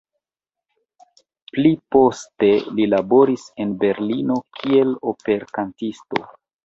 Pli 1.55 1.73
poste 1.95 2.49
li 2.79 2.87
laboris 2.95 3.45
en 3.67 3.75
Berlino 3.87 4.39
kiel 4.61 4.97
operkantisto. 5.13 6.25